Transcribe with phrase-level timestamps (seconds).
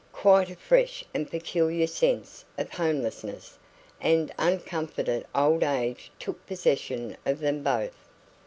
[0.13, 3.59] Quite a fresh and peculiar sense of homelessness
[4.01, 8.07] and uncomforted old age took possession of them both.